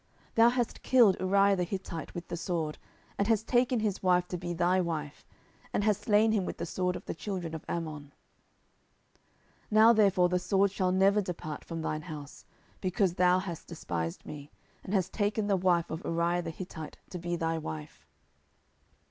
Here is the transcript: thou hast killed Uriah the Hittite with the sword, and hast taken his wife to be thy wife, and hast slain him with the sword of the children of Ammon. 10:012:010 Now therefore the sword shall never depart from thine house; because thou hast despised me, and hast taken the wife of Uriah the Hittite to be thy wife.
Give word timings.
thou 0.33 0.49
hast 0.49 0.81
killed 0.81 1.15
Uriah 1.19 1.55
the 1.55 1.63
Hittite 1.63 2.15
with 2.15 2.27
the 2.27 2.35
sword, 2.35 2.79
and 3.19 3.27
hast 3.27 3.47
taken 3.47 3.81
his 3.81 4.01
wife 4.01 4.27
to 4.29 4.35
be 4.35 4.51
thy 4.51 4.81
wife, 4.81 5.23
and 5.73 5.83
hast 5.83 6.01
slain 6.01 6.31
him 6.31 6.43
with 6.43 6.57
the 6.57 6.65
sword 6.65 6.95
of 6.95 7.05
the 7.05 7.13
children 7.13 7.53
of 7.53 7.63
Ammon. 7.69 8.05
10:012:010 8.05 8.11
Now 9.69 9.93
therefore 9.93 10.27
the 10.29 10.39
sword 10.39 10.71
shall 10.71 10.91
never 10.91 11.21
depart 11.21 11.63
from 11.63 11.83
thine 11.83 12.01
house; 12.01 12.45
because 12.81 13.13
thou 13.13 13.37
hast 13.37 13.67
despised 13.67 14.25
me, 14.25 14.49
and 14.83 14.91
hast 14.95 15.13
taken 15.13 15.45
the 15.45 15.55
wife 15.55 15.91
of 15.91 16.01
Uriah 16.03 16.41
the 16.41 16.49
Hittite 16.49 16.97
to 17.11 17.19
be 17.19 17.35
thy 17.35 17.59
wife. 17.59 18.07